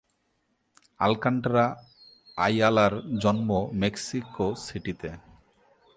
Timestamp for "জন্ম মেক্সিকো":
3.19-4.47